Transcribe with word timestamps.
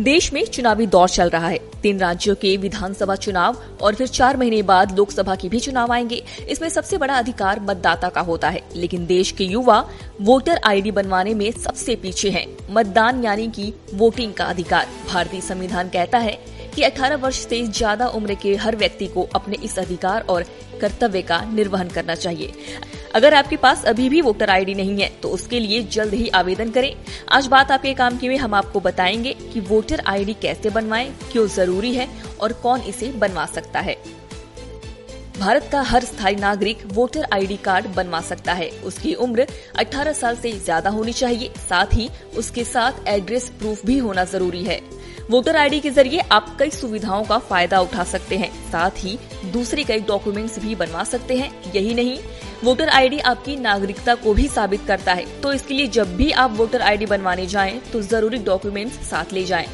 देश 0.00 0.32
में 0.32 0.44
चुनावी 0.46 0.86
दौर 0.86 1.08
चल 1.08 1.28
रहा 1.28 1.48
है। 1.48 1.58
तीन 1.82 1.98
राज्यों 1.98 2.34
के 2.34 2.56
विधानसभा 2.56 3.14
चुनाव 3.14 3.56
और 3.82 3.94
फिर 3.94 4.06
चार 4.06 4.36
महीने 4.36 4.62
बाद 4.62 4.96
लोकसभा 4.96 5.34
के 5.34 5.48
भी 5.48 5.60
चुनाव 5.60 5.92
आएँगे। 5.92 6.22
इसमें 6.48 6.68
सबसे 6.68 6.98
बड़ा 6.98 7.14
अधिकार 7.14 7.60
मतदाता 7.60 8.08
का 8.08 8.20
होता 8.20 8.48
है। 8.48 8.62
लेकिन 8.76 9.06
देश 9.06 9.30
के 9.30 9.44
युवा 9.44 9.90
वोटर 10.20 10.60
आईडी 10.64 10.90
बनवाने 10.90 11.34
में 11.34 11.50
सबसे 11.50 11.96
पीछे 11.96 12.30
हैं। 12.30 12.46
मतदान 12.70 13.24
यानी 13.24 13.48
कि 13.48 13.74
वोटिंग 13.94 14.32
का 14.32 14.44
अधिकार। 14.44 14.86
भारतीय 15.08 15.40
संविधान 15.40 15.88
कहता 15.88 16.18
है 16.18 16.57
कि 16.78 16.84
18 16.84 17.16
वर्ष 17.16 17.36
से 17.38 17.60
ज़्यादा 17.66 18.06
उम्र 18.08 18.34
के 18.34 18.54
हर 18.56 18.76
व्यक्ति 18.76 19.06
को 19.06 19.22
अपने 19.34 19.56
इस 19.64 19.78
अधिकार 19.78 20.24
और 20.30 20.42
कर्तव्य 20.80 21.22
का 21.22 21.40
निर्वहन 21.44 21.88
करना 21.88 22.14
चाहिए। 22.14 22.52
अगर 23.14 23.34
आपके 23.34 23.56
पास 23.56 23.84
अभी 23.84 24.08
भी 24.08 24.20
वोटर 24.20 24.50
आईडी 24.50 24.74
नहीं 24.74 25.00
है 25.00 25.08
तो 25.22 25.28
उसके 25.28 25.60
लिए 25.60 25.82
जल्द 25.84 26.14
ही 26.14 26.28
आवेदन 26.34 26.70
करें। 26.70 26.94
आज 27.28 27.46
बात 27.46 27.70
आपके 27.70 27.94
काम 27.94 28.18
की 28.18 28.36
हम 28.36 28.54
आपको 28.54 28.80
बताएँगे 28.80 29.32
कि 29.44 29.60
वोटर 29.62 30.02
आईडी 30.06 30.34
कैसे 30.42 30.70
बनवाएँ, 30.70 31.10
क्यों 31.32 31.46
ज़रूरी 31.46 31.92
है 31.94 32.08
और 32.40 32.52
कौन 32.52 32.80
इसे 32.82 33.08
बनवा 33.14 33.46
सकता 33.46 33.80
है। 33.80 33.96
भारत 35.38 35.68
का 35.72 35.80
हर 35.82 36.04
स्थायी 36.04 36.36
नागरिक 36.36 36.78
वोटर 36.86 37.26
आईडी 37.32 37.56
कार्ड 37.56 37.86
बनवा 37.94 38.20
सकता 38.20 38.52
है। 38.52 38.68
उसकी 38.84 39.14
उम्र 39.16 39.46
18 39.78 40.12
साल 40.12 40.36
से 40.36 40.52
ज़्यादा 40.54 40.90
होनी 40.90 41.12
चाहिए। 41.14 41.50
साथ 41.68 41.94
ही 41.94 42.08
उसके 42.36 42.64
साथ 42.66 43.06
एड्रेस 43.08 43.48
प्रूफ 43.58 43.84
भी 43.86 43.98
होना 43.98 44.24
ज़रूरी 44.26 44.62
है। 44.64 44.80
वोटर 45.30 45.56
आईडी 45.56 45.78
के 45.80 45.90
ज़रिए 45.90 46.20
आप 46.32 46.46
कई 46.58 46.70
सुविधाओं 46.70 47.24
का 47.24 47.38
फ़ायदा 47.38 47.80
उठा 47.80 48.04
सकते 48.04 48.36
हैं। 48.38 48.50
साथ 48.70 48.90
ही 48.98 49.18
दूसरे 49.52 49.82
कई 49.84 50.00
डॉक्यूमेंट्स 50.00 50.58
भी 50.58 50.74
बनवा 50.74 51.02
सकते 51.04 51.36
हैं। 51.36 51.50
यही 51.74 51.94
नहीं, 51.94 52.16
वोटर 52.64 52.88
आईडी 52.88 53.18
आपकी 53.20 53.56
नागरिकता 53.56 54.14
को 54.14 54.32
भी 54.34 54.46
साबित 54.48 54.84
करता 54.86 55.12
है। 55.12 55.24
तो 55.42 55.52
इसके 55.52 55.74
लिए 55.74 55.86
जब 55.86 56.16
भी 56.16 56.30
आप 56.34 56.54
वोटर 56.58 56.82
आईडी 56.82 57.06
बनवाने 57.06 57.46
जाएँ 57.46 57.78
तो 57.92 58.00
ज़रूरी 58.02 58.38
डॉक्यूमेंट्स 58.38 58.96
साथ 59.10 59.32
ले 59.32 59.44
जाएँ। 59.44 59.66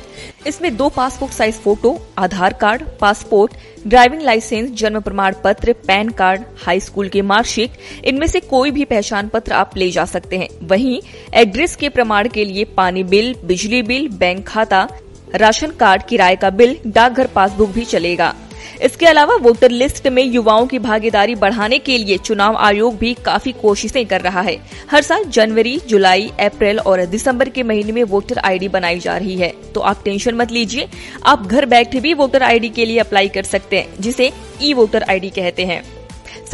इसमें 0.46 0.76
दो 0.76 0.88
passport 0.88 1.32
size 1.32 1.60
photo 1.60 1.96
Aadhaar 2.18 2.52
card 2.60 2.82
passport 3.00 3.52
driving 3.86 4.22
licence 4.22 4.70
जन्म 4.72 5.00
प्रमाण 5.00 5.34
पत्र, 5.44 5.72
पैन 5.86 6.08
कार्ड 6.10 6.42
हाई 6.64 6.80
स्कूल 6.80 7.08
के 7.08 7.22
मार्कशीट 7.22 8.04
इनमें 8.04 8.26
से 8.26 8.40
कोई 8.42 8.70
भी 8.70 8.84
पहचान 8.86 9.28
पत्र 9.28 9.52
आप 9.52 9.76
ले 9.76 9.90
जा 9.90 10.04
सकते 10.06 10.38
हैं। 10.38 10.48
वहीं 10.68 11.00
एड्रेस 11.34 11.76
के 11.76 11.88
प्रमाण 11.88 12.28
के 12.28 12.44
लिए 12.44 12.64
पानी 12.76 13.04
बिल, 13.04 13.34
बिजली 13.44 13.82
बिल 13.84 14.08
बैंक 14.10 14.46
खाता 14.48 14.86
राशन 15.34 15.70
कार्ड, 15.70 16.02
किराए 16.02 16.36
का 16.36 16.50
बिल, 16.50 16.76
डाकघर, 16.86 17.26
पासबुक 17.26 17.70
भी 17.70 17.84
चलेगा। 17.84 18.34
इसके 18.82 19.06
अलावा 19.06 19.34
वोटर 19.34 19.70
लिस्ट 19.70 20.06
में 20.08 20.22
युवाओं 20.22 20.66
की 20.66 20.78
भागीदारी 20.78 21.34
बढ़ाने 21.34 21.78
के 21.78 21.98
लिए 21.98 22.16
चुनाव 22.18 22.56
आयोग 22.56 22.96
भी 22.98 23.14
काफ़ी 23.14 23.52
कोशिशें 23.52 24.06
कर 24.06 24.20
रहा 24.20 24.40
है। 24.40 24.56
हर 24.90 25.02
साल 25.02 25.24
जनवरी, 25.24 25.80
जुलाई, 25.88 26.30
अप्रैल 26.40 26.78
और 26.78 27.04
दिसंबर 27.06 27.48
के 27.48 27.62
महीने 27.62 27.92
में 27.92 28.02
वोटर 28.04 28.38
आईडी 28.38 28.68
बनाई 28.68 28.98
जा 28.98 29.16
रही 29.16 29.36
है। 29.36 29.52
तो 29.74 29.80
आप 29.80 30.02
टेंशन 30.04 30.34
मत 30.34 30.52
लीजिए, 30.52 30.88
आप 31.26 31.46
घर 31.46 31.66
बैठे 31.66 32.00
भी 32.00 32.14
वोटर 32.14 32.42
आईडी 32.42 32.68
के 32.68 32.86
लिए 32.86 32.98
अप्लाई 32.98 33.28
कर 33.28 33.42
सकते 33.42 33.78
हैं, 33.78 33.94
जिसे 34.00 34.32
ई 34.62 34.74
वोटर 34.74 35.02
आईडी 35.02 35.30
कहते 35.30 35.64
हैं। 35.64 35.93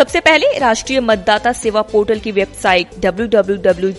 सबसे 0.00 0.20
पहले 0.20 0.46
राष्ट्रीय 0.58 1.00
मतदाता 1.00 1.50
सेवा 1.52 1.80
पोर्टल 1.82 2.18
की 2.18 2.30
वेबसाइट 2.32 2.90
www.nvsp.in 3.00 3.98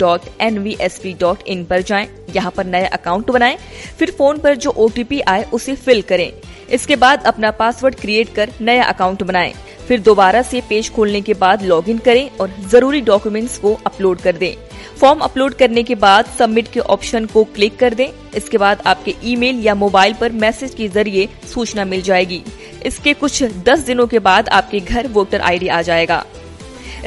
पर 1.66 1.81
जाएँ। 1.81 2.08
यहाँ 2.35 2.52
पर 2.52 2.66
नया 2.66 2.88
अकाउंट 2.89 3.30
बनाएँ, 3.31 3.58
फिर 3.99 4.11
फ़ोन 4.11 4.38
पर 4.38 4.55
जो 4.55 4.69
ओटीपी 4.77 5.19
आए 5.27 5.43
उसे 5.53 5.75
फिल 5.75 6.02
करें। 6.02 6.31
इसके 6.71 6.95
बाद 6.95 7.23
अपना 7.23 7.52
पासवर्ड 7.52 7.95
क्रिएट 7.95 8.33
कर 8.35 8.49
नया 8.61 8.83
अकाउंट 8.83 9.23
बनाएँ। 9.23 9.53
फिर 9.88 9.99
दोबारा 9.99 10.41
से 10.41 10.61
पेज 10.69 10.89
खोलने 10.91 11.21
के 11.21 11.33
बाद 11.35 11.63
लॉगिन 11.63 11.97
करें 11.97 12.38
और 12.38 12.47
ज़रूरी 12.71 13.02
डॉक्यूमेंट्स 13.02 13.58
को 13.58 13.73
अपलोड 13.86 14.21
कर 14.21 14.36
दें। 14.36 14.55
फॉर्म 14.99 15.19
अपलोड 15.19 15.53
करने 15.53 15.83
के 15.83 15.95
बाद 15.95 16.25
सबमिट 16.39 16.67
के 16.71 16.80
ऑप्शन 16.80 17.25
को 17.25 17.43
क्लिक 17.45 17.77
कर 17.80 17.93
दें। 17.93 18.08
इसके 18.36 18.58
बाद 18.58 18.81
आपके 18.86 19.15
ईमेल 19.25 19.59
या 19.59 19.75
मोबाइल 19.75 20.13
पर 20.13 20.31
मैसेज 20.41 20.73
के 20.73 20.88
ज़रिए 20.88 21.30
सूचना 21.53 21.86
मिल 21.86 22.02
जाएगी। 22.02 22.41
इसके 22.85 23.13
कुछ 23.13 23.43
10 23.63 23.85
दिनों 23.85 24.07
के 24.07 24.19
बाद 24.19 24.49
आपके 24.49 24.79
घर 24.79 25.07
वोटर 25.07 25.42
आईडी 25.42 25.67
आ 25.67 25.81
जाएगा। 25.81 26.23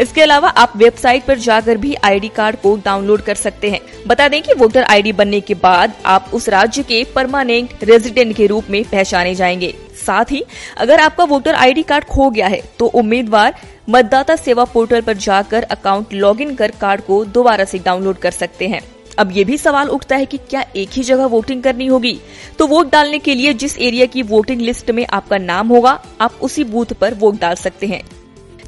इसके 0.01 0.23
अलावा 0.23 0.49
आप 0.49 0.73
वेबसाइट 0.77 1.25
पर 1.25 1.39
जाकर 1.39 1.77
भी 1.77 1.95
आईडी 2.05 2.29
कार्ड 2.29 2.57
को 2.57 2.75
डाउनलोड 2.85 3.21
कर 3.21 3.35
सकते 3.35 3.71
हैं। 3.71 3.81
बता 4.07 4.29
दें 4.29 4.41
कि 4.43 4.55
वोटर 4.55 4.83
आईडी 4.83 5.13
बनने 5.13 5.41
के 5.41 5.55
बाद 5.57 5.93
आप 6.07 6.31
उस 6.35 6.49
राज्य 6.49 6.83
के 6.83 7.03
परमानेंट 7.15 7.85
रेजिडेंट 7.85 8.35
के 8.37 8.47
रूप 8.47 8.71
में 8.71 8.83
पहचाने 8.85 9.35
जाएँगे। 9.35 9.75
साथ 9.97 10.33
ही, 10.33 10.43
अगर 10.77 11.01
आपका 11.01 11.25
वोटर 11.25 11.55
आईडी 11.55 11.83
कार्ड 11.83 12.05
खो 12.05 12.29
गया 12.31 12.47
है 12.47 12.63
तो 12.79 12.87
उम्मीदवार 12.87 13.55
मतदाता 13.91 14.37
सेवा 14.37 14.65
पोर्टल 14.65 15.01
पर 15.01 15.17
जाकर 15.19 15.63
अकाउंट 15.63 16.13
लॉगिन 16.15 16.55
कर 16.55 16.71
कार्ड 16.81 17.01
को 17.01 17.25
दोबारा 17.27 17.65
से 17.65 17.79
डाउनलोड 17.79 18.19
कर 18.19 18.31
सकते 18.33 18.69
हैं। 18.69 18.81
अब 19.19 19.33
ये 19.33 19.45
भी 19.45 19.59
सवाल 19.59 19.89
उठता 19.89 20.17
है 20.17 20.27
कि 20.27 20.37
क्या 20.39 20.65
एक 20.77 20.91
ही 20.91 21.03
जगह 21.03 21.27
वोटिंग 21.27 21.63
करनी 21.63 21.87
होगी? 21.87 22.19
तो 22.59 22.67
वोट 22.67 22.91
डालने 22.93 23.19
के 23.19 23.35
लिए 23.35 23.53
जिस 23.55 23.79
एरिया 23.79 24.07
की 24.07 24.23
वोटिंग 24.23 24.61
लिस्ट 24.61 24.91
में 24.91 25.07
आपका 25.07 25.39
नाम 25.39 25.69
होगा, 25.69 26.03
आप 26.21 26.39
उसी 26.43 26.65
बूथ 26.65 26.93
पर 26.93 27.15
वोट 27.15 27.41
डाल 27.41 27.55
सकते 27.55 27.87
हैं। 27.87 28.03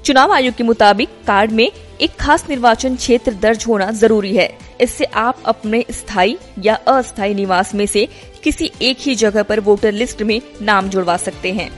चुनाव 0.05 0.33
आयोग 0.33 0.55
के 0.55 0.65
मुताबिक 0.65 1.09
कार्ड 1.27 1.53
में 1.53 1.71
एक 2.01 2.17
खास 2.17 2.45
निर्वाचन 2.49 2.97
क्षेत्र 2.97 3.33
दर्ज 3.33 3.65
होना 3.69 3.91
ज़रूरी 3.91 4.37
है। 4.37 4.49
इससे 4.81 5.05
आप 5.05 5.43
अपने 5.45 5.84
स्थायी 5.91 6.37
या 6.59 6.75
अस्थायी 6.75 7.34
निवास 7.34 7.75
में 7.75 7.87
से 7.87 8.09
किसी 8.45 8.71
एक 8.83 8.97
ही 9.01 9.15
जगह 9.15 9.43
पर 9.43 9.61
वोटर 9.61 9.93
लिस्ट 9.93 10.23
में 10.23 10.41
नाम 10.63 10.89
जुड़वा 10.89 11.17
सकते 11.17 11.53
हैं। 11.53 11.71